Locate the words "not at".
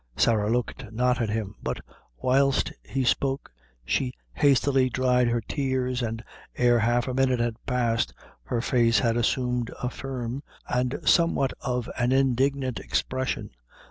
0.91-1.29